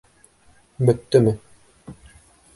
Бөттөмө? 0.87 1.35